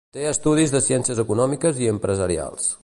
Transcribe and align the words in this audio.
Té 0.15 0.23
estudis 0.29 0.73
de 0.75 0.81
Ciències 0.87 1.21
Econòmiques 1.25 1.81
i 1.85 1.93
Empresarials. 1.97 2.73